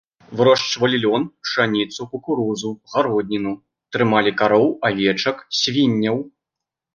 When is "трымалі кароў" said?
3.97-4.67